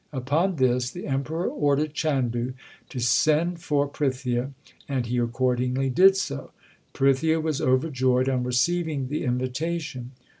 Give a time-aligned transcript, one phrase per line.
[0.11, 2.53] Upon this the Emperor ordered Chandu
[2.89, 4.49] to send for Prithia,
[4.89, 6.49] and he accordingly did so.
[6.91, 10.13] Prithia was overjoyed on receiving the invitation.